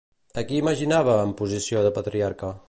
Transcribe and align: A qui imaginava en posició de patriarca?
A 0.41 0.43
qui 0.51 0.57
imaginava 0.61 1.19
en 1.27 1.35
posició 1.43 1.85
de 1.89 1.93
patriarca? 1.99 2.53